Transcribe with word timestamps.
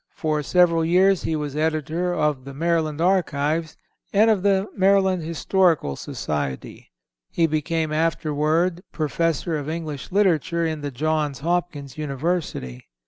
For 0.15 0.41
several 0.41 0.83
years 0.83 1.21
he 1.21 1.35
was 1.35 1.55
editor 1.55 2.11
of 2.11 2.43
the 2.43 2.55
Maryland 2.55 2.99
Archives, 2.99 3.77
and 4.11 4.31
of 4.31 4.41
the 4.41 4.67
Maryland 4.75 5.21
Historical 5.21 5.95
Society. 5.95 6.89
He 7.29 7.45
became 7.45 7.93
afterward 7.93 8.81
Professor 8.91 9.55
of 9.59 9.69
English 9.69 10.11
Literature 10.11 10.65
in 10.65 10.81
the 10.81 10.89
Johns 10.89 11.41
Hopkins 11.41 11.99
University. 11.99 12.87